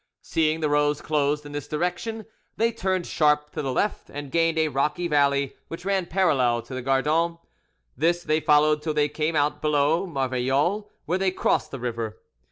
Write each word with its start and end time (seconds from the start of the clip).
Seeing 0.23 0.61
the 0.61 0.69
road 0.69 0.97
closed 1.03 1.45
in 1.45 1.51
this 1.51 1.67
direction, 1.67 2.25
they 2.57 2.71
turned 2.71 3.05
sharp 3.05 3.51
to 3.51 3.61
the 3.61 3.71
left, 3.71 4.09
and 4.09 4.31
gained 4.31 4.57
a 4.57 4.67
rocky 4.69 5.07
valley 5.07 5.55
which 5.67 5.85
ran 5.85 6.07
parallel 6.07 6.63
to 6.63 6.73
the 6.73 6.81
Gardon. 6.81 7.37
This 7.95 8.23
they 8.23 8.39
followed 8.39 8.81
till 8.81 8.95
they 8.95 9.07
came 9.09 9.35
out 9.35 9.61
below 9.61 10.07
Marvejols, 10.07 10.85
where 11.05 11.19
they 11.19 11.29
crossed 11.29 11.69
the 11.69 11.79
river. 11.79 12.17